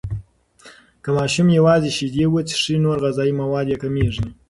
که 1.03 1.09
ماشوم 1.17 1.47
یوازې 1.59 1.89
شیدې 1.97 2.25
وڅښي، 2.29 2.75
نور 2.85 2.97
غذایي 3.03 3.33
مواد 3.41 3.65
یې 3.71 3.77
کمیږي. 3.83 4.27